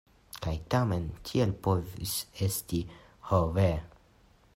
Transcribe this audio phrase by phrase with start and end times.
[0.45, 2.13] Kaj tamen tiel povis
[2.47, 2.81] esti:
[3.29, 3.69] ho ve!